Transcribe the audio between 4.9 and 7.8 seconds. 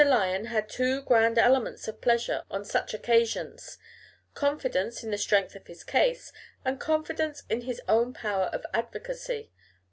in the strength of his case, and confidence in his